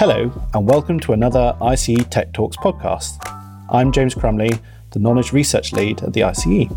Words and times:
Hello, 0.00 0.32
and 0.54 0.66
welcome 0.66 0.98
to 1.00 1.12
another 1.12 1.54
ICE 1.60 2.06
Tech 2.08 2.32
Talks 2.32 2.56
podcast. 2.56 3.18
I'm 3.68 3.92
James 3.92 4.14
Crumley, 4.14 4.58
the 4.92 4.98
Knowledge 4.98 5.34
Research 5.34 5.74
Lead 5.74 6.02
at 6.02 6.14
the 6.14 6.22
ICE. 6.22 6.70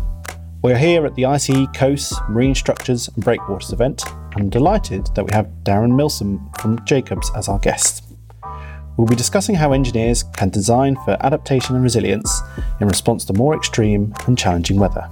We're 0.60 0.76
here 0.76 1.06
at 1.06 1.14
the 1.14 1.24
ICE 1.24 1.66
Coasts, 1.74 2.14
Marine 2.28 2.54
Structures 2.54 3.08
and 3.08 3.24
Breakwaters 3.24 3.72
event, 3.72 4.04
and 4.06 4.42
I'm 4.42 4.50
delighted 4.50 5.06
that 5.14 5.24
we 5.24 5.32
have 5.32 5.50
Darren 5.62 5.96
Milsom 5.96 6.50
from 6.60 6.84
Jacobs 6.84 7.30
as 7.34 7.48
our 7.48 7.58
guest. 7.60 8.04
We'll 8.98 9.06
be 9.06 9.16
discussing 9.16 9.54
how 9.54 9.72
engineers 9.72 10.22
can 10.22 10.50
design 10.50 10.96
for 11.06 11.16
adaptation 11.20 11.76
and 11.76 11.82
resilience 11.82 12.42
in 12.82 12.88
response 12.88 13.24
to 13.24 13.32
more 13.32 13.56
extreme 13.56 14.12
and 14.26 14.36
challenging 14.36 14.78
weather. 14.78 15.08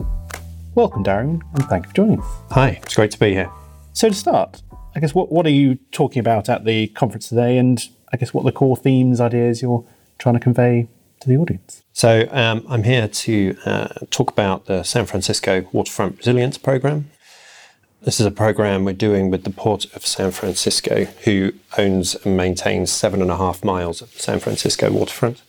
Welcome, 0.74 1.02
Darren, 1.02 1.40
and 1.54 1.64
thank 1.64 1.86
you 1.86 1.88
for 1.88 1.96
joining. 1.96 2.20
Hi, 2.50 2.78
it's 2.82 2.94
great 2.94 3.12
to 3.12 3.18
be 3.18 3.30
here. 3.30 3.50
So, 3.94 4.10
to 4.10 4.14
start, 4.14 4.62
I 4.94 5.00
guess 5.00 5.14
what, 5.14 5.32
what 5.32 5.46
are 5.46 5.50
you 5.50 5.76
talking 5.92 6.20
about 6.20 6.50
at 6.50 6.66
the 6.66 6.88
conference 6.88 7.30
today, 7.30 7.56
and 7.56 7.82
I 8.12 8.16
guess 8.16 8.34
what 8.34 8.44
the 8.44 8.52
core 8.52 8.76
themes, 8.76 9.20
ideas 9.20 9.62
you're 9.62 9.84
trying 10.18 10.34
to 10.34 10.40
convey 10.40 10.88
to 11.20 11.28
the 11.28 11.36
audience? 11.36 11.82
So, 11.92 12.28
um, 12.30 12.64
I'm 12.68 12.84
here 12.84 13.08
to 13.08 13.56
uh, 13.64 13.88
talk 14.10 14.30
about 14.30 14.66
the 14.66 14.82
San 14.82 15.06
Francisco 15.06 15.66
Waterfront 15.72 16.18
Resilience 16.18 16.58
Program. 16.58 17.10
This 18.02 18.18
is 18.18 18.26
a 18.26 18.32
program 18.32 18.84
we're 18.84 18.94
doing 18.94 19.30
with 19.30 19.44
the 19.44 19.50
Port 19.50 19.84
of 19.94 20.04
San 20.04 20.32
Francisco, 20.32 21.04
who 21.24 21.52
owns 21.78 22.16
and 22.16 22.36
maintains 22.36 22.90
seven 22.90 23.22
and 23.22 23.30
a 23.30 23.36
half 23.36 23.62
miles 23.64 24.02
of 24.02 24.10
San 24.10 24.40
Francisco 24.40 24.90
waterfront. 24.90 25.40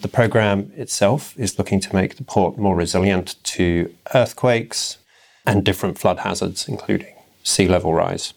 The 0.00 0.08
program 0.08 0.72
itself 0.74 1.38
is 1.38 1.58
looking 1.58 1.78
to 1.78 1.94
make 1.94 2.16
the 2.16 2.24
port 2.24 2.58
more 2.58 2.74
resilient 2.74 3.36
to 3.44 3.94
earthquakes 4.12 4.98
and 5.46 5.64
different 5.64 5.98
flood 5.98 6.18
hazards, 6.20 6.66
including 6.66 7.14
sea 7.44 7.68
level 7.68 7.94
rise. 7.94 8.34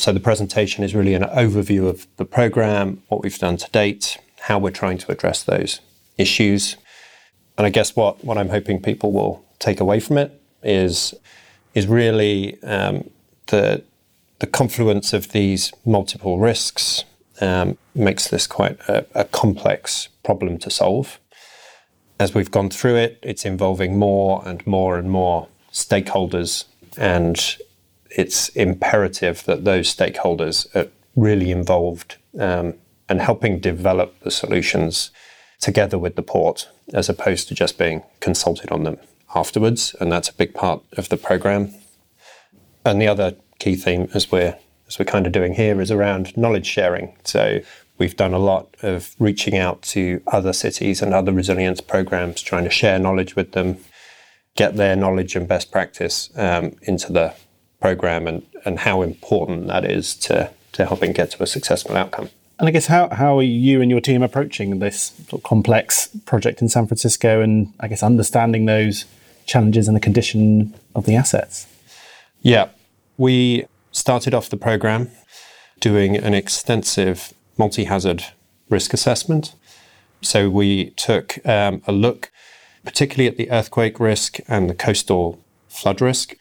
So, 0.00 0.12
the 0.12 0.18
presentation 0.20 0.82
is 0.82 0.94
really 0.94 1.12
an 1.12 1.24
overview 1.24 1.86
of 1.86 2.06
the 2.16 2.24
program, 2.24 3.02
what 3.08 3.22
we've 3.22 3.38
done 3.38 3.58
to 3.58 3.70
date, 3.70 4.16
how 4.48 4.58
we're 4.58 4.70
trying 4.70 4.96
to 4.96 5.12
address 5.12 5.42
those 5.42 5.80
issues. 6.16 6.78
And 7.58 7.66
I 7.66 7.68
guess 7.68 7.94
what, 7.94 8.24
what 8.24 8.38
I'm 8.38 8.48
hoping 8.48 8.80
people 8.80 9.12
will 9.12 9.44
take 9.58 9.78
away 9.78 10.00
from 10.00 10.16
it 10.16 10.40
is 10.62 11.12
is 11.74 11.86
really 11.86 12.58
um, 12.62 13.10
the 13.48 13.82
the 14.38 14.46
confluence 14.46 15.12
of 15.12 15.32
these 15.32 15.70
multiple 15.84 16.38
risks 16.38 17.04
um, 17.42 17.76
makes 17.94 18.26
this 18.26 18.46
quite 18.46 18.80
a, 18.88 19.04
a, 19.14 19.24
complex 19.26 20.08
problem 20.24 20.56
to 20.60 20.70
solve. 20.70 21.20
As 22.18 22.34
we've 22.34 22.50
gone 22.50 22.70
through 22.70 22.96
it, 22.96 23.18
it's 23.22 23.44
involving 23.44 23.98
more 23.98 24.42
and 24.48 24.66
more 24.66 24.96
and 24.96 25.10
more 25.10 25.48
stakeholders, 25.70 26.64
and 26.96 27.58
it's 28.10 28.48
imperative 28.50 29.44
that 29.44 29.64
those 29.64 29.94
stakeholders 29.94 30.74
are 30.74 30.88
really 31.16 31.50
involved 31.50 32.16
um, 32.38 32.74
and 33.08 33.20
helping 33.20 33.58
develop 33.60 34.18
the 34.20 34.30
solutions 34.30 35.10
together 35.60 35.98
with 35.98 36.16
the 36.16 36.22
port, 36.22 36.68
as 36.92 37.08
opposed 37.08 37.48
to 37.48 37.54
just 37.54 37.78
being 37.78 38.02
consulted 38.20 38.70
on 38.70 38.84
them 38.84 38.98
afterwards, 39.34 39.94
and 40.00 40.10
that's 40.10 40.28
a 40.28 40.34
big 40.34 40.54
part 40.54 40.82
of 40.96 41.08
the 41.08 41.16
program. 41.16 41.72
And 42.84 43.00
the 43.00 43.06
other 43.06 43.36
key 43.58 43.76
theme, 43.76 44.08
as 44.14 44.32
we're 44.32 44.56
as 44.88 44.98
we're 44.98 45.04
kind 45.04 45.26
of 45.26 45.32
doing 45.32 45.54
here, 45.54 45.80
is 45.80 45.92
around 45.92 46.36
knowledge 46.36 46.66
sharing. 46.66 47.16
So 47.22 47.60
we've 47.98 48.16
done 48.16 48.34
a 48.34 48.38
lot 48.38 48.74
of 48.82 49.14
reaching 49.20 49.56
out 49.56 49.82
to 49.82 50.20
other 50.26 50.52
cities 50.52 51.00
and 51.00 51.14
other 51.14 51.32
resilience 51.32 51.80
programs, 51.80 52.42
trying 52.42 52.64
to 52.64 52.70
share 52.70 52.98
knowledge 52.98 53.36
with 53.36 53.52
them, 53.52 53.76
get 54.56 54.76
their 54.76 54.96
knowledge 54.96 55.36
and 55.36 55.46
best 55.46 55.70
practice 55.70 56.30
um, 56.36 56.74
into 56.82 57.12
the 57.12 57.34
program, 57.80 58.26
and 58.26 58.42
and 58.64 58.80
how 58.80 59.02
important 59.02 59.66
that 59.68 59.84
is 59.84 60.14
to 60.16 60.50
to 60.72 60.86
helping 60.86 61.12
get 61.12 61.30
to 61.32 61.42
a 61.42 61.46
successful 61.46 61.96
outcome. 61.96 62.30
And 62.58 62.68
I 62.68 62.72
guess 62.72 62.86
how, 62.86 63.08
how 63.08 63.38
are 63.38 63.42
you 63.42 63.80
and 63.80 63.90
your 63.90 64.02
team 64.02 64.22
approaching 64.22 64.80
this 64.80 65.12
sort 65.28 65.40
of 65.40 65.42
complex 65.44 66.08
project 66.26 66.60
in 66.60 66.68
San 66.68 66.86
Francisco 66.86 67.40
and 67.40 67.72
I 67.80 67.88
guess 67.88 68.02
understanding 68.02 68.66
those 68.66 69.06
challenges 69.46 69.88
and 69.88 69.96
the 69.96 70.00
condition 70.00 70.74
of 70.94 71.06
the 71.06 71.16
assets? 71.16 71.66
Yeah, 72.42 72.68
we 73.16 73.64
started 73.92 74.34
off 74.34 74.50
the 74.50 74.58
program 74.58 75.10
doing 75.80 76.16
an 76.16 76.34
extensive 76.34 77.32
multi 77.56 77.84
hazard 77.84 78.24
risk 78.68 78.92
assessment. 78.92 79.54
So 80.20 80.50
we 80.50 80.90
took 80.90 81.44
um, 81.46 81.82
a 81.86 81.92
look, 81.92 82.30
particularly 82.84 83.26
at 83.26 83.38
the 83.38 83.50
earthquake 83.50 83.98
risk 83.98 84.38
and 84.48 84.68
the 84.68 84.74
coastal 84.74 85.42
flood 85.68 86.02
risk, 86.02 86.34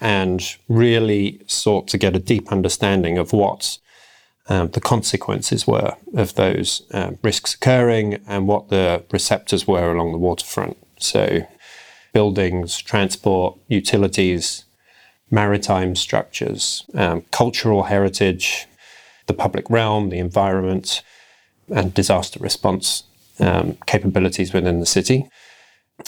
and 0.00 0.56
really 0.68 1.40
sought 1.46 1.88
to 1.88 1.98
get 1.98 2.16
a 2.16 2.18
deep 2.18 2.52
understanding 2.52 3.18
of 3.18 3.32
what 3.32 3.78
um, 4.48 4.68
the 4.68 4.80
consequences 4.80 5.66
were 5.66 5.96
of 6.14 6.34
those 6.34 6.82
um, 6.92 7.18
risks 7.22 7.54
occurring 7.54 8.22
and 8.26 8.46
what 8.46 8.68
the 8.68 9.02
receptors 9.10 9.66
were 9.66 9.90
along 9.92 10.12
the 10.12 10.18
waterfront. 10.18 10.76
So, 10.98 11.46
buildings, 12.12 12.78
transport, 12.78 13.58
utilities, 13.68 14.64
maritime 15.30 15.96
structures, 15.96 16.84
um, 16.94 17.22
cultural 17.30 17.84
heritage, 17.84 18.66
the 19.26 19.34
public 19.34 19.68
realm, 19.70 20.10
the 20.10 20.18
environment, 20.18 21.02
and 21.68 21.94
disaster 21.94 22.38
response 22.38 23.04
um, 23.40 23.76
capabilities 23.86 24.52
within 24.52 24.80
the 24.80 24.86
city. 24.86 25.28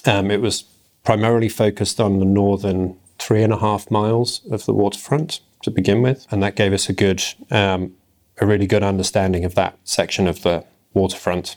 Um, 0.04 0.30
it 0.30 0.40
was 0.40 0.64
primarily 1.02 1.48
focused 1.48 2.00
on 2.00 2.18
the 2.18 2.24
northern 2.24 2.96
three 3.26 3.42
and 3.42 3.52
a 3.52 3.58
half 3.58 3.90
miles 3.90 4.40
of 4.52 4.66
the 4.66 4.72
waterfront 4.72 5.40
to 5.60 5.68
begin 5.68 6.00
with, 6.00 6.28
and 6.30 6.40
that 6.44 6.54
gave 6.54 6.72
us 6.72 6.88
a 6.88 6.92
good, 6.92 7.24
um, 7.50 7.92
a 8.40 8.46
really 8.46 8.68
good 8.68 8.84
understanding 8.84 9.44
of 9.44 9.56
that 9.56 9.76
section 9.82 10.28
of 10.28 10.42
the 10.42 10.64
waterfront. 10.94 11.56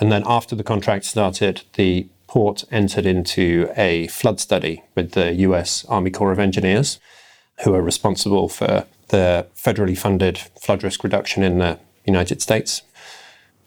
And 0.00 0.10
then 0.10 0.24
after 0.26 0.56
the 0.56 0.64
contract 0.64 1.04
started, 1.04 1.62
the 1.74 2.08
port 2.26 2.64
entered 2.72 3.06
into 3.06 3.70
a 3.76 4.08
flood 4.08 4.40
study 4.40 4.82
with 4.96 5.12
the 5.12 5.32
US 5.34 5.84
Army 5.84 6.10
Corps 6.10 6.32
of 6.32 6.40
Engineers, 6.40 6.98
who 7.62 7.72
are 7.72 7.82
responsible 7.82 8.48
for 8.48 8.84
the 9.08 9.46
federally 9.56 9.96
funded 9.96 10.38
flood 10.60 10.82
risk 10.82 11.04
reduction 11.04 11.44
in 11.44 11.58
the 11.58 11.78
United 12.04 12.42
States. 12.42 12.82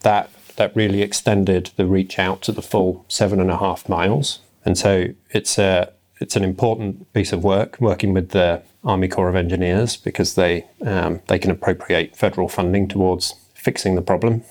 That 0.02 0.30
that 0.58 0.76
really 0.76 1.02
extended 1.02 1.72
the 1.78 1.86
reach 1.86 2.20
out 2.20 2.42
to 2.42 2.52
the 2.52 2.62
full 2.62 3.06
seven 3.08 3.40
and 3.40 3.50
a 3.50 3.58
half 3.58 3.88
miles. 3.88 4.40
And 4.66 4.78
so 4.78 5.14
it's 5.32 5.58
a 5.58 5.94
it's 6.20 6.36
an 6.36 6.44
important 6.44 7.12
piece 7.14 7.32
of 7.32 7.44
work 7.44 7.78
working 7.80 8.14
with 8.14 8.30
the 8.30 8.62
Army 8.84 9.08
Corps 9.08 9.30
of 9.30 9.36
Engineers 9.36 9.98
because 9.98 10.36
they 10.36 10.66
um, 10.86 11.22
they 11.28 11.40
can 11.40 11.52
appropriate 11.52 12.16
federal 12.16 12.48
funding 12.48 12.88
towards 12.88 13.36
fixing 13.54 13.96
the 13.96 14.02
problem, 14.02 14.44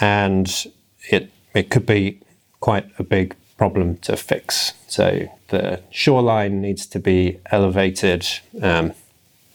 and 0.00 0.66
it 1.10 1.30
it 1.54 1.70
could 1.70 1.86
be 1.86 2.20
quite 2.60 2.86
a 2.98 3.02
big 3.02 3.36
problem 3.56 3.96
to 3.98 4.16
fix. 4.16 4.72
So 4.88 5.28
the 5.48 5.80
shoreline 5.90 6.60
needs 6.60 6.86
to 6.86 6.98
be 6.98 7.40
elevated, 7.50 8.26
um, 8.60 8.92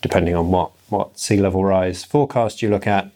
depending 0.01 0.35
on 0.35 0.51
what, 0.51 0.71
what 0.89 1.19
sea 1.19 1.37
level 1.37 1.63
rise 1.63 2.03
forecast 2.03 2.61
you 2.61 2.69
look 2.69 2.87
at, 2.87 3.11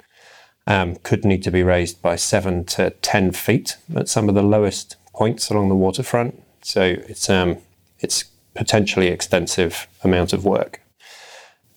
um, 0.67 0.95
could 1.03 1.25
need 1.25 1.43
to 1.43 1.51
be 1.51 1.63
raised 1.63 2.01
by 2.01 2.15
seven 2.15 2.65
to 2.65 2.89
10 3.01 3.31
feet 3.31 3.77
at 3.95 4.09
some 4.09 4.29
of 4.29 4.35
the 4.35 4.43
lowest 4.43 4.95
points 5.13 5.49
along 5.49 5.69
the 5.69 5.75
waterfront. 5.75 6.41
So 6.61 6.81
it's, 6.81 7.29
um, 7.29 7.57
it's 8.03 8.25
potentially 8.53 9.07
extensive 9.07 9.87
amount 10.03 10.33
of 10.33 10.45
work. 10.45 10.81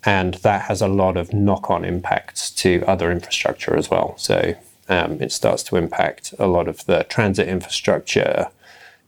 And 0.05 0.35
that 0.35 0.63
has 0.63 0.83
a 0.83 0.89
lot 0.89 1.17
of 1.17 1.33
knock 1.33 1.71
on 1.71 1.85
impacts 1.85 2.51
to 2.63 2.85
other 2.87 3.11
infrastructure 3.11 3.77
as 3.77 3.91
well. 3.91 4.15
So 4.19 4.55
um, 4.89 5.21
it 5.21 5.33
starts 5.33 5.63
to 5.65 5.77
impact 5.77 6.35
a 6.39 6.47
lot 6.47 6.69
of 6.69 6.85
the 6.87 7.05
transit 7.09 7.49
infrastructure, 7.49 8.49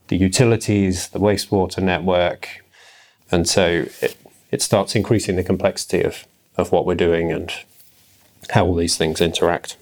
the 0.08 0.16
utilities, 0.16 1.08
the 1.08 1.20
wastewater 1.20 1.82
network. 1.82 2.64
And 3.30 3.48
so 3.48 3.86
it, 4.00 4.16
it 4.50 4.62
starts 4.62 4.96
increasing 4.96 5.36
the 5.36 5.44
complexity 5.44 6.02
of, 6.02 6.26
of 6.56 6.72
what 6.72 6.86
we're 6.86 6.94
doing 6.94 7.30
and 7.30 7.52
how 8.50 8.64
all 8.64 8.74
these 8.74 8.96
things 8.96 9.20
interact. 9.20 9.76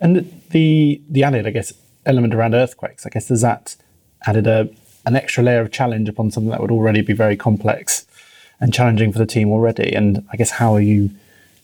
And 0.00 0.42
the 0.50 1.00
the 1.08 1.22
added, 1.24 1.46
I 1.46 1.50
guess, 1.50 1.72
element 2.04 2.34
around 2.34 2.54
earthquakes, 2.54 3.06
I 3.06 3.08
guess, 3.08 3.28
does 3.28 3.40
that 3.40 3.76
added 4.26 4.46
a 4.46 4.68
an 5.06 5.16
extra 5.16 5.42
layer 5.42 5.60
of 5.60 5.70
challenge 5.70 6.08
upon 6.08 6.30
something 6.30 6.50
that 6.50 6.60
would 6.60 6.70
already 6.70 7.02
be 7.02 7.12
very 7.12 7.36
complex 7.36 8.06
and 8.60 8.72
challenging 8.72 9.12
for 9.12 9.18
the 9.18 9.26
team 9.26 9.50
already. 9.50 9.94
And 9.94 10.26
I 10.32 10.36
guess 10.36 10.52
how 10.52 10.74
are 10.74 10.80
you 10.80 11.10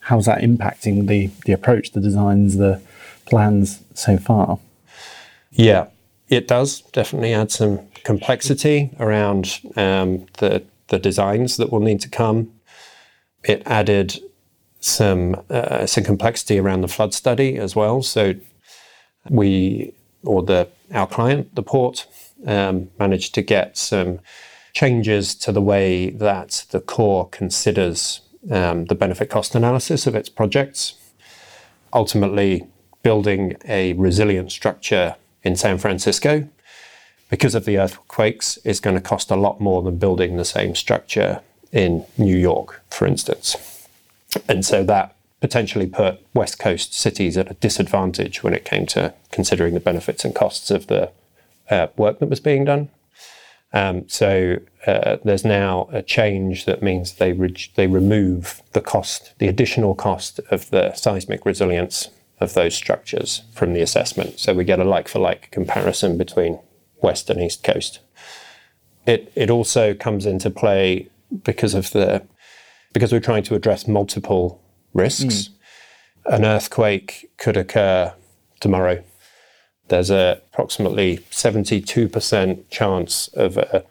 how's 0.01 0.25
that 0.25 0.41
impacting 0.41 1.07
the 1.07 1.27
the 1.45 1.53
approach, 1.53 1.91
the 1.91 2.01
designs, 2.01 2.57
the 2.57 2.81
plans 3.25 3.81
so 3.93 4.17
far? 4.17 4.59
Yeah, 5.51 5.87
it 6.29 6.47
does 6.47 6.81
definitely 6.91 7.33
add 7.33 7.51
some 7.51 7.79
complexity 8.03 8.91
around 8.99 9.59
um, 9.75 10.25
the 10.37 10.63
the 10.87 10.99
designs 10.99 11.57
that 11.57 11.71
will 11.71 11.79
need 11.79 12.01
to 12.01 12.09
come. 12.09 12.51
It 13.43 13.63
added 13.65 14.19
some 14.79 15.41
uh, 15.49 15.85
some 15.85 16.03
complexity 16.03 16.59
around 16.59 16.81
the 16.81 16.87
flood 16.87 17.13
study 17.13 17.57
as 17.57 17.75
well. 17.75 18.01
So 18.01 18.35
we 19.29 19.93
or 20.23 20.43
the 20.43 20.67
our 20.93 21.07
client, 21.07 21.55
the 21.55 21.63
port, 21.63 22.07
um, 22.45 22.89
managed 22.99 23.33
to 23.35 23.41
get 23.41 23.77
some 23.77 24.19
changes 24.73 25.35
to 25.35 25.51
the 25.51 25.61
way 25.61 26.09
that 26.09 26.65
the 26.71 26.79
Corps 26.79 27.27
considers 27.29 28.21
um, 28.49 28.85
the 28.85 28.95
benefit 28.95 29.29
cost 29.29 29.55
analysis 29.55 30.07
of 30.07 30.15
its 30.15 30.29
projects. 30.29 30.95
Ultimately, 31.93 32.67
building 33.03 33.57
a 33.67 33.93
resilient 33.93 34.51
structure 34.51 35.15
in 35.43 35.55
San 35.55 35.77
Francisco. 35.77 36.47
Because 37.29 37.55
of 37.55 37.65
the 37.65 37.77
earthquakes, 37.77 38.57
is 38.57 38.79
going 38.79 38.95
to 38.95 39.01
cost 39.01 39.31
a 39.31 39.35
lot 39.35 39.61
more 39.61 39.81
than 39.81 39.97
building 39.97 40.35
the 40.35 40.45
same 40.45 40.75
structure 40.75 41.41
in 41.71 42.05
New 42.17 42.35
York, 42.35 42.81
for 42.89 43.07
instance. 43.07 43.87
And 44.47 44.65
so 44.65 44.83
that 44.83 45.15
potentially 45.39 45.87
put 45.87 46.19
West 46.33 46.59
Coast 46.59 46.93
cities 46.93 47.37
at 47.37 47.49
a 47.49 47.55
disadvantage 47.55 48.43
when 48.43 48.53
it 48.53 48.65
came 48.65 48.85
to 48.87 49.13
considering 49.31 49.73
the 49.73 49.79
benefits 49.79 50.23
and 50.23 50.35
costs 50.35 50.69
of 50.69 50.87
the 50.87 51.11
uh, 51.71 51.87
work 51.97 52.19
that 52.19 52.29
was 52.29 52.39
being 52.39 52.65
done. 52.65 52.89
Um, 53.73 54.07
so 54.09 54.57
uh, 54.85 55.17
there's 55.23 55.45
now 55.45 55.87
a 55.91 56.01
change 56.01 56.65
that 56.65 56.83
means 56.83 57.13
they 57.15 57.31
re- 57.31 57.71
they 57.75 57.87
remove 57.87 58.61
the 58.73 58.81
cost, 58.81 59.33
the 59.39 59.47
additional 59.47 59.95
cost 59.95 60.39
of 60.51 60.69
the 60.69 60.93
seismic 60.93 61.45
resilience 61.45 62.09
of 62.41 62.53
those 62.53 62.75
structures 62.75 63.43
from 63.53 63.73
the 63.73 63.81
assessment. 63.81 64.39
So 64.39 64.53
we 64.53 64.65
get 64.65 64.79
a 64.79 64.83
like 64.83 65.07
for 65.07 65.19
like 65.19 65.51
comparison 65.51 66.17
between 66.17 66.59
west 67.01 67.29
and 67.29 67.39
east 67.39 67.63
coast. 67.63 67.99
It 69.05 69.31
it 69.35 69.49
also 69.49 69.93
comes 69.93 70.25
into 70.25 70.49
play 70.49 71.09
because 71.43 71.73
of 71.73 71.91
the 71.91 72.23
because 72.93 73.13
we're 73.13 73.21
trying 73.21 73.43
to 73.43 73.55
address 73.55 73.87
multiple 73.87 74.61
risks. 74.93 75.47
Mm. 75.47 75.49
An 76.25 76.45
earthquake 76.45 77.31
could 77.37 77.57
occur 77.57 78.13
tomorrow. 78.59 79.03
There's 79.91 80.09
a 80.09 80.41
approximately 80.53 81.17
72% 81.31 82.69
chance 82.69 83.27
of 83.33 83.57
a, 83.57 83.83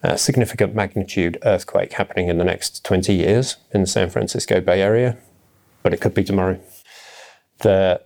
a 0.00 0.16
significant 0.16 0.72
magnitude 0.72 1.36
earthquake 1.42 1.94
happening 1.94 2.28
in 2.28 2.38
the 2.38 2.44
next 2.44 2.84
20 2.84 3.12
years 3.12 3.56
in 3.72 3.80
the 3.80 3.86
San 3.88 4.08
Francisco 4.08 4.60
Bay 4.60 4.80
Area, 4.80 5.16
but 5.82 5.92
it 5.92 6.00
could 6.00 6.14
be 6.14 6.22
tomorrow. 6.22 6.60
The 7.58 8.00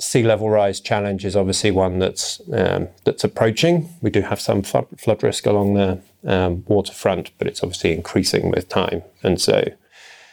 sea 0.00 0.22
level 0.22 0.48
rise 0.48 0.80
challenge 0.80 1.26
is 1.26 1.36
obviously 1.36 1.70
one 1.70 1.98
that's 1.98 2.40
um, 2.50 2.88
that's 3.04 3.24
approaching. 3.24 3.90
We 4.00 4.08
do 4.08 4.22
have 4.22 4.40
some 4.40 4.62
flood 4.62 5.22
risk 5.22 5.44
along 5.44 5.74
the 5.74 6.00
um, 6.26 6.64
waterfront, 6.66 7.30
but 7.36 7.46
it's 7.46 7.62
obviously 7.62 7.92
increasing 7.92 8.50
with 8.50 8.70
time, 8.70 9.02
and 9.22 9.38
so 9.38 9.64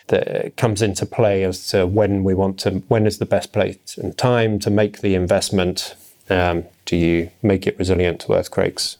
that 0.08 0.56
comes 0.56 0.82
into 0.82 1.06
play 1.06 1.44
as 1.44 1.68
to 1.72 1.86
when 1.86 2.24
we 2.24 2.34
want 2.34 2.58
to, 2.60 2.72
when 2.88 3.06
is 3.06 3.18
the 3.18 3.26
best 3.26 3.52
place 3.52 3.98
and 3.98 4.18
time 4.18 4.60
to 4.60 4.70
make 4.70 5.02
the 5.02 5.14
investment. 5.14 5.96
Um, 6.30 6.66
do 6.86 6.96
you 6.96 7.32
make 7.42 7.68
it 7.68 7.78
resilient 7.78 8.22
to 8.22 8.34
earthquakes 8.34 8.98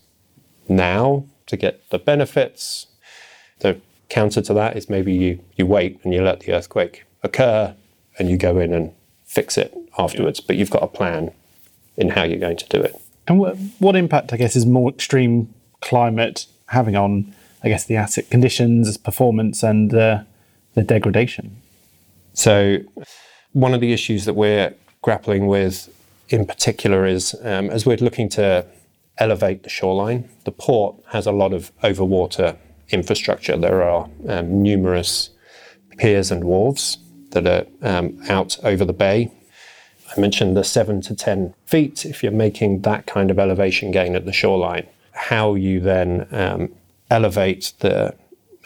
now 0.68 1.26
to 1.48 1.58
get 1.58 1.90
the 1.90 2.00
benefits? 2.00 2.88
The 3.60 3.80
counter 4.10 4.42
to 4.42 4.54
that 4.54 4.76
is 4.76 4.90
maybe 4.90 5.14
you 5.14 5.40
you 5.56 5.66
wait 5.66 6.00
and 6.04 6.14
you 6.14 6.22
let 6.22 6.42
the 6.42 6.54
earthquake 6.54 7.06
occur 7.24 7.76
and 8.18 8.30
you 8.30 8.38
go 8.38 8.58
in 8.60 8.74
and 8.74 8.94
fix 9.26 9.58
it 9.58 9.74
afterwards, 9.98 10.40
but 10.42 10.58
you've 10.58 10.70
got 10.70 10.84
a 10.84 10.88
plan 10.88 11.32
in 11.98 12.10
how 12.10 12.24
you're 12.24 12.40
going 12.40 12.58
to 12.58 12.68
do 12.68 12.82
it. 12.82 12.96
And 13.28 13.40
what, 13.40 13.56
what 13.80 13.96
impact, 13.96 14.34
I 14.34 14.38
guess, 14.38 14.56
is 14.56 14.66
more 14.66 14.90
extreme 14.90 15.54
climate 15.82 16.48
having 16.68 16.96
on, 16.96 17.34
I 17.64 17.70
guess, 17.70 17.86
the 17.86 17.96
asset 17.96 18.30
conditions, 18.30 18.98
performance, 18.98 19.64
and 19.64 19.94
uh, 19.94 20.24
the 20.74 20.84
degradation? 20.84 21.62
So, 22.34 22.80
one 23.54 23.74
of 23.74 23.82
the 23.82 23.94
issues 23.94 24.26
that 24.26 24.34
we're 24.34 24.74
grappling 25.02 25.48
with 25.48 25.90
in 26.32 26.46
particular 26.46 27.06
is 27.06 27.36
um, 27.44 27.70
as 27.70 27.86
we're 27.86 27.98
looking 27.98 28.30
to 28.30 28.66
elevate 29.18 29.64
the 29.64 29.70
shoreline, 29.70 30.30
the 30.46 30.52
port 30.52 30.96
has 31.10 31.28
a 31.28 31.32
lot 31.32 31.54
of 31.54 31.72
overwater 31.84 32.58
infrastructure. 32.90 33.58
There 33.58 33.84
are 33.84 34.10
um, 34.28 34.62
numerous 34.62 35.30
piers 35.98 36.32
and 36.32 36.44
wharves 36.44 36.98
that 37.32 37.48
are 37.48 37.66
um, 37.82 38.22
out 38.30 38.58
over 38.64 38.86
the 38.86 38.94
bay. 38.94 39.32
I 40.16 40.20
mentioned 40.20 40.58
the 40.58 40.64
seven 40.64 41.02
to 41.02 41.16
10 41.16 41.54
feet. 41.66 42.06
If 42.06 42.24
you're 42.24 42.32
making 42.32 42.82
that 42.82 43.06
kind 43.06 43.32
of 43.32 43.40
elevation 43.40 43.92
gain 43.92 44.16
at 44.16 44.26
the 44.26 44.34
shoreline, 44.34 44.88
how 45.12 45.56
you 45.56 45.80
then 45.80 46.28
um, 46.32 46.74
elevate 47.10 47.74
the 47.80 48.14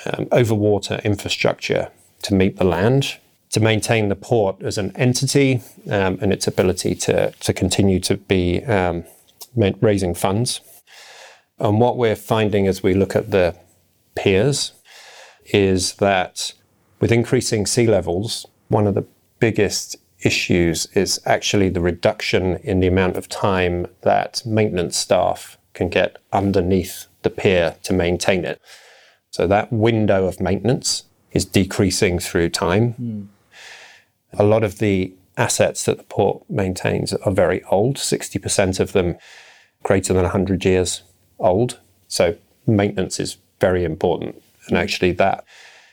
um, 0.05 0.25
overwater 0.27 1.03
infrastructure 1.03 1.91
to 2.23 2.33
meet 2.33 2.57
the 2.57 2.63
land, 2.63 3.17
to 3.55 3.61
maintain 3.61 4.09
the 4.09 4.17
port 4.17 4.61
as 4.63 4.77
an 4.77 4.91
entity 4.97 5.61
um, 5.89 6.19
and 6.21 6.33
its 6.33 6.45
ability 6.45 6.93
to, 6.93 7.31
to 7.39 7.53
continue 7.53 8.01
to 8.01 8.17
be 8.17 8.61
um, 8.65 9.05
raising 9.79 10.13
funds. 10.13 10.59
And 11.57 11.79
what 11.79 11.95
we're 11.95 12.17
finding 12.17 12.67
as 12.67 12.83
we 12.83 12.93
look 12.93 13.15
at 13.15 13.31
the 13.31 13.55
piers 14.13 14.73
is 15.53 15.93
that 15.95 16.51
with 16.99 17.13
increasing 17.13 17.65
sea 17.65 17.87
levels, 17.87 18.45
one 18.67 18.87
of 18.87 18.93
the 18.93 19.05
biggest 19.39 19.95
issues 20.19 20.87
is 20.87 21.21
actually 21.25 21.69
the 21.69 21.79
reduction 21.79 22.57
in 22.57 22.81
the 22.81 22.87
amount 22.87 23.15
of 23.15 23.29
time 23.29 23.87
that 24.01 24.41
maintenance 24.45 24.97
staff 24.97 25.57
can 25.73 25.87
get 25.87 26.17
underneath 26.33 27.05
the 27.21 27.29
pier 27.29 27.77
to 27.83 27.93
maintain 27.93 28.43
it. 28.43 28.59
So 29.31 29.47
that 29.47 29.71
window 29.71 30.27
of 30.27 30.41
maintenance 30.41 31.03
is 31.31 31.45
decreasing 31.45 32.19
through 32.19 32.49
time. 32.49 32.95
Mm. 33.01 33.27
A 34.37 34.43
lot 34.43 34.63
of 34.63 34.79
the 34.79 35.13
assets 35.37 35.83
that 35.85 35.97
the 35.97 36.03
port 36.03 36.43
maintains 36.49 37.13
are 37.13 37.31
very 37.31 37.63
old, 37.63 37.97
60% 37.97 38.79
of 38.79 38.93
them 38.93 39.17
greater 39.83 40.13
than 40.13 40.23
100 40.23 40.65
years 40.65 41.03
old. 41.39 41.79
So 42.07 42.37
maintenance 42.65 43.19
is 43.19 43.37
very 43.59 43.83
important. 43.83 44.41
And 44.67 44.77
actually 44.77 45.11
that 45.13 45.45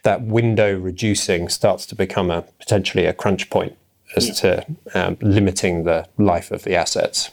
that 0.03 0.23
window 0.23 0.77
reducing 0.77 1.49
starts 1.49 1.87
to 1.87 1.95
become 1.95 2.31
a 2.31 2.43
potentially 2.59 3.07
a 3.07 3.13
crunch 3.13 3.51
point 3.51 3.77
as 4.17 4.29
yeah. 4.29 4.35
to 4.35 4.67
um, 4.95 5.17
limiting 5.21 5.85
the 5.85 6.09
life 6.19 6.51
of 6.51 6.65
the 6.65 6.75
assets 6.75 7.31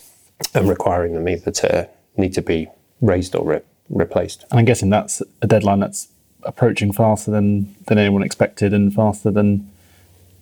and 0.53 0.69
requiring 0.69 1.13
them 1.13 1.27
either 1.27 1.51
to 1.51 1.89
need 2.15 2.33
to 2.33 2.41
be 2.41 2.67
raised 3.01 3.35
or 3.35 3.45
re- 3.45 3.61
replaced. 3.89 4.45
And 4.51 4.59
I'm 4.59 4.65
guessing 4.65 4.89
that's 4.89 5.21
a 5.41 5.47
deadline 5.47 5.79
that's 5.79 6.09
approaching 6.43 6.93
faster 6.93 7.31
than, 7.31 7.75
than 7.87 7.97
anyone 7.97 8.23
expected 8.23 8.73
and 8.73 8.93
faster 8.93 9.31
than 9.31 9.68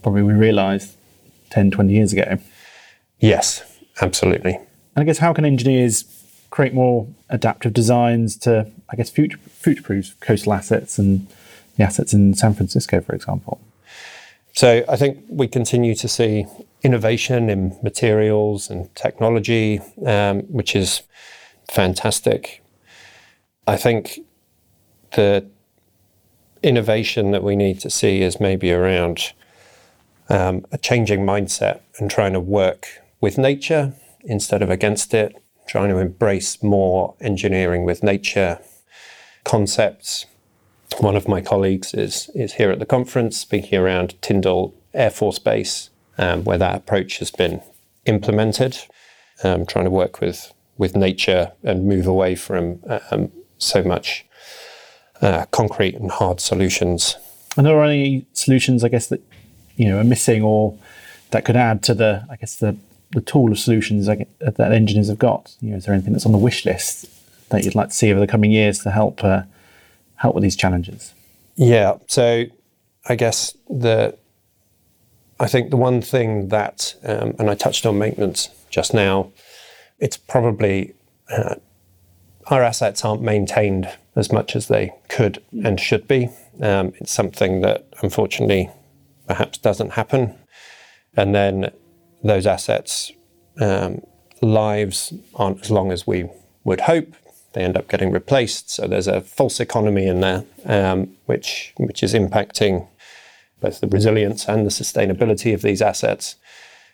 probably 0.07 0.23
we 0.23 0.31
realised 0.31 0.95
10, 1.49 1.69
20 1.69 1.91
years 1.91 2.13
ago. 2.13 2.37
Yes, 3.19 3.61
absolutely. 3.99 4.55
And 4.55 4.65
I 4.95 5.03
guess 5.03 5.17
how 5.17 5.33
can 5.33 5.43
engineers 5.43 6.05
create 6.49 6.73
more 6.73 7.09
adaptive 7.27 7.73
designs 7.73 8.37
to, 8.37 8.71
I 8.89 8.95
guess, 8.95 9.09
future 9.09 9.37
future-proof 9.37 10.17
coastal 10.21 10.53
assets 10.53 10.97
and 10.97 11.27
the 11.75 11.83
assets 11.83 12.13
in 12.13 12.35
San 12.35 12.53
Francisco, 12.53 13.01
for 13.01 13.13
example? 13.13 13.59
So 14.53 14.85
I 14.87 14.95
think 14.95 15.25
we 15.27 15.45
continue 15.45 15.93
to 15.95 16.07
see 16.07 16.45
innovation 16.83 17.49
in 17.49 17.77
materials 17.83 18.69
and 18.69 18.95
technology, 18.95 19.81
um, 20.05 20.43
which 20.43 20.73
is 20.73 21.01
fantastic. 21.69 22.63
I 23.67 23.75
think 23.75 24.21
the 25.17 25.45
innovation 26.63 27.31
that 27.31 27.43
we 27.43 27.57
need 27.57 27.81
to 27.81 27.89
see 27.89 28.21
is 28.21 28.39
maybe 28.39 28.71
around 28.71 29.33
um, 30.29 30.65
a 30.71 30.77
changing 30.77 31.21
mindset 31.21 31.81
and 31.99 32.09
trying 32.09 32.33
to 32.33 32.39
work 32.39 32.87
with 33.21 33.37
nature 33.37 33.93
instead 34.23 34.61
of 34.61 34.69
against 34.69 35.13
it, 35.13 35.41
trying 35.67 35.89
to 35.89 35.97
embrace 35.97 36.61
more 36.61 37.15
engineering 37.21 37.83
with 37.85 38.03
nature 38.03 38.59
concepts, 39.43 40.25
one 40.99 41.15
of 41.15 41.27
my 41.27 41.41
colleagues 41.41 41.93
is, 41.93 42.29
is 42.33 42.53
here 42.53 42.71
at 42.71 42.79
the 42.79 42.85
conference 42.85 43.37
speaking 43.37 43.77
around 43.77 44.19
Tyndall 44.21 44.73
Air 44.93 45.09
Force 45.09 45.39
Base, 45.39 45.89
um, 46.17 46.43
where 46.43 46.57
that 46.57 46.75
approach 46.75 47.19
has 47.19 47.31
been 47.31 47.61
implemented, 48.05 48.77
um, 49.43 49.65
trying 49.65 49.85
to 49.85 49.91
work 49.91 50.19
with, 50.21 50.53
with 50.77 50.95
nature 50.95 51.51
and 51.63 51.87
move 51.87 52.07
away 52.07 52.35
from 52.35 52.79
um, 53.11 53.31
so 53.57 53.83
much 53.83 54.25
uh, 55.21 55.45
concrete 55.51 55.95
and 55.95 56.11
hard 56.11 56.39
solutions. 56.39 57.17
Are 57.57 57.63
there 57.63 57.83
any 57.83 58.25
solutions, 58.33 58.83
I 58.83 58.89
guess, 58.89 59.07
that 59.07 59.21
you 59.77 59.87
know 59.87 59.99
are 59.99 60.03
missing 60.03 60.43
or 60.43 60.77
that 61.31 61.45
could 61.45 61.55
add 61.55 61.83
to 61.83 61.93
the, 61.93 62.25
I 62.29 62.35
guess, 62.35 62.57
the, 62.57 62.77
the 63.11 63.21
tool 63.21 63.51
of 63.51 63.59
solutions 63.59 64.05
that 64.05 64.71
engineers 64.71 65.09
have 65.09 65.19
got? 65.19 65.55
You 65.61 65.71
know, 65.71 65.77
is 65.77 65.85
there 65.85 65.93
anything 65.93 66.13
that's 66.13 66.25
on 66.25 66.31
the 66.31 66.37
wish 66.37 66.65
list 66.65 67.05
that 67.49 67.63
you'd 67.63 67.75
like 67.75 67.89
to 67.89 67.95
see 67.95 68.11
over 68.11 68.19
the 68.19 68.27
coming 68.27 68.51
years 68.51 68.79
to 68.79 68.91
help 68.91 69.23
uh, 69.23 69.43
help 70.15 70.35
with 70.35 70.43
these 70.43 70.55
challenges? 70.55 71.13
Yeah. 71.55 71.97
So 72.07 72.45
I 73.07 73.15
guess 73.15 73.55
the 73.69 74.17
I 75.39 75.47
think 75.47 75.69
the 75.69 75.77
one 75.77 76.01
thing 76.01 76.47
that, 76.49 76.95
um, 77.03 77.35
and 77.37 77.49
I 77.49 77.55
touched 77.55 77.85
on 77.85 77.97
maintenance 77.97 78.49
just 78.69 78.93
now, 78.93 79.31
it's 79.99 80.17
probably 80.17 80.95
uh, 81.29 81.55
our 82.47 82.63
assets 82.63 83.05
aren't 83.05 83.21
maintained 83.21 83.89
as 84.15 84.31
much 84.31 84.55
as 84.55 84.67
they 84.67 84.93
could 85.09 85.41
and 85.63 85.79
should 85.79 86.07
be. 86.07 86.29
Um, 86.59 86.93
it's 86.95 87.11
something 87.11 87.61
that 87.61 87.85
unfortunately 88.01 88.69
perhaps 89.27 89.57
doesn't 89.57 89.91
happen. 89.91 90.35
And 91.15 91.35
then 91.35 91.71
those 92.23 92.47
assets' 92.47 93.11
um, 93.59 94.01
lives 94.41 95.13
aren't 95.35 95.61
as 95.61 95.71
long 95.71 95.91
as 95.91 96.07
we 96.07 96.29
would 96.63 96.81
hope 96.81 97.13
they 97.53 97.63
end 97.63 97.77
up 97.77 97.87
getting 97.89 98.11
replaced. 98.11 98.69
So 98.69 98.87
there's 98.87 99.07
a 99.07 99.21
false 99.21 99.59
economy 99.59 100.07
in 100.07 100.21
there, 100.21 100.45
um, 100.65 101.15
which 101.25 101.73
which 101.77 102.03
is 102.03 102.13
impacting 102.13 102.87
both 103.59 103.79
the 103.79 103.87
resilience 103.87 104.47
and 104.47 104.65
the 104.65 104.69
sustainability 104.69 105.53
of 105.53 105.61
these 105.61 105.81
assets. 105.81 106.35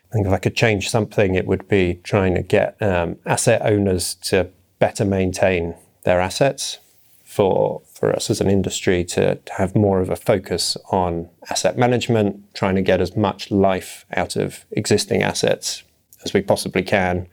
I 0.09 0.13
think 0.13 0.27
if 0.27 0.33
I 0.33 0.37
could 0.37 0.55
change 0.55 0.89
something, 0.89 1.35
it 1.35 1.47
would 1.47 1.67
be 1.67 1.99
trying 2.03 2.35
to 2.35 2.43
get 2.43 2.81
um, 2.81 3.17
asset 3.25 3.61
owners 3.63 4.15
to 4.15 4.49
better 4.79 5.03
maintain 5.03 5.75
their 6.03 6.21
assets 6.21 6.79
for 7.23 7.81
for 8.03 8.13
us 8.13 8.29
as 8.29 8.41
an 8.41 8.49
industry 8.49 9.05
to, 9.05 9.35
to, 9.35 9.53
have 9.53 9.77
more 9.77 10.01
of 10.01 10.09
a 10.09 10.15
focus 10.17 10.75
on 10.91 11.29
asset 11.49 11.77
management, 11.77 12.53
trying 12.53 12.75
to 12.75 12.81
get 12.81 12.99
as 12.99 13.15
much 13.15 13.49
life 13.49 14.05
out 14.13 14.35
of 14.35 14.65
existing 14.71 15.23
assets 15.23 15.83
as 16.25 16.33
we 16.33 16.41
possibly 16.41 16.83
can, 16.83 17.27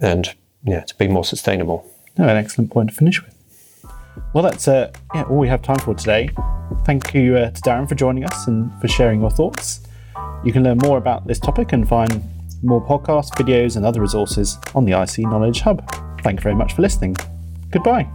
and 0.00 0.32
yeah, 0.62 0.82
to 0.82 0.94
be 0.96 1.08
more 1.08 1.24
sustainable. 1.24 1.84
No, 2.16 2.28
an 2.28 2.36
excellent 2.36 2.70
point 2.70 2.90
to 2.90 2.94
finish 2.94 3.20
with. 3.20 3.36
Well, 4.32 4.44
that's 4.44 4.68
uh, 4.68 4.92
yeah, 5.12 5.24
all 5.24 5.38
we 5.38 5.48
have 5.48 5.60
time 5.60 5.80
for 5.80 5.92
today. 5.92 6.30
Thank 6.84 7.12
you 7.14 7.36
uh, 7.36 7.50
to 7.50 7.60
Darren 7.62 7.88
for 7.88 7.96
joining 7.96 8.24
us 8.24 8.46
and 8.46 8.70
for 8.80 8.86
sharing 8.86 9.20
your 9.20 9.30
thoughts. 9.30 9.80
You 10.44 10.52
can 10.52 10.62
learn 10.62 10.78
more 10.78 10.98
about 10.98 11.26
this 11.26 11.40
topic 11.40 11.72
and 11.72 11.88
find 11.88 12.22
more 12.62 12.80
podcasts, 12.80 13.30
videos, 13.30 13.76
and 13.76 13.84
other 13.84 14.00
resources 14.00 14.56
on 14.76 14.84
the 14.84 14.94
ICE 14.94 15.18
Knowledge 15.18 15.62
Hub. 15.62 15.84
Thank 16.22 16.38
you 16.38 16.42
very 16.44 16.54
much 16.54 16.74
for 16.74 16.82
listening. 16.82 17.16
Goodbye. 17.72 18.08